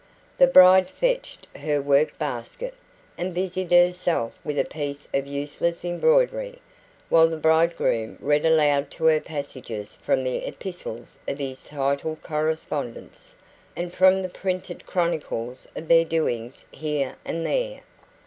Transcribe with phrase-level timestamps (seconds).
[0.39, 2.73] The bride fetched her work basket,
[3.19, 6.59] and busied herself with a piece of useless embroidery,
[7.09, 13.35] while the bridegroom read aloud to her passages from the epistles of his titled correspondents,
[13.75, 17.81] and from the printed chronicles of their doings here and there.